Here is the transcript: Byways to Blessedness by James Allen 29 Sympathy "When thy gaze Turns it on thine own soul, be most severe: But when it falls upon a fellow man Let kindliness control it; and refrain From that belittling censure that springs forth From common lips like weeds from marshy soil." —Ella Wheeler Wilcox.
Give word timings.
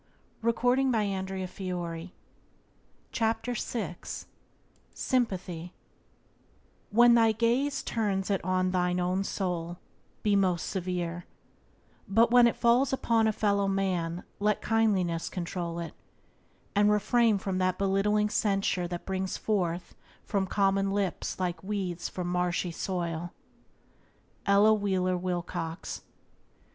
Byways 0.41 0.55
to 0.55 0.61
Blessedness 0.87 1.61
by 1.61 2.11
James 3.13 3.21
Allen 3.21 3.35
29 3.43 3.95
Sympathy 4.95 5.73
"When 6.89 7.13
thy 7.13 7.31
gaze 7.31 7.83
Turns 7.83 8.31
it 8.31 8.43
on 8.43 8.71
thine 8.71 8.99
own 8.99 9.23
soul, 9.23 9.77
be 10.23 10.35
most 10.35 10.65
severe: 10.67 11.25
But 12.07 12.31
when 12.31 12.47
it 12.47 12.55
falls 12.55 12.91
upon 12.91 13.27
a 13.27 13.31
fellow 13.31 13.67
man 13.67 14.23
Let 14.39 14.59
kindliness 14.63 15.29
control 15.29 15.77
it; 15.77 15.93
and 16.75 16.89
refrain 16.89 17.37
From 17.37 17.59
that 17.59 17.77
belittling 17.77 18.29
censure 18.29 18.87
that 18.87 19.01
springs 19.03 19.37
forth 19.37 19.93
From 20.23 20.47
common 20.47 20.89
lips 20.91 21.39
like 21.39 21.61
weeds 21.63 22.09
from 22.09 22.27
marshy 22.27 22.71
soil." 22.71 23.33
—Ella 24.47 24.73
Wheeler 24.73 25.15
Wilcox. 25.15 26.01